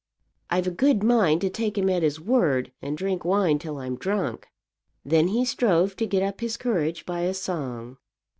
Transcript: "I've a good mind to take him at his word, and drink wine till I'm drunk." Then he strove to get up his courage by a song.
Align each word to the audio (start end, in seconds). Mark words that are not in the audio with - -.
"I've 0.49 0.65
a 0.65 0.71
good 0.71 1.03
mind 1.03 1.41
to 1.41 1.49
take 1.51 1.77
him 1.77 1.87
at 1.87 2.01
his 2.01 2.19
word, 2.19 2.71
and 2.81 2.97
drink 2.97 3.23
wine 3.23 3.59
till 3.59 3.77
I'm 3.77 3.97
drunk." 3.97 4.47
Then 5.05 5.27
he 5.27 5.45
strove 5.45 5.95
to 5.97 6.07
get 6.07 6.23
up 6.23 6.41
his 6.41 6.57
courage 6.57 7.05
by 7.05 7.19
a 7.21 7.35
song. 7.35 7.97